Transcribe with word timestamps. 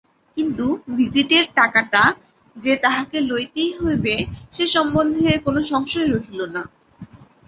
কিন্তু 0.37 0.65
ভিজিটের 0.95 1.45
টাকাটা 1.55 2.03
যে 2.55 2.73
তাহাকে 2.75 3.17
লইতেই 3.21 3.71
হইবে 3.79 4.15
সে 4.51 4.63
সম্বন্ধে 4.67 5.31
কোনো 5.45 5.59
সংশয় 5.71 6.07
রহিল 6.07 6.41
না। 6.55 6.61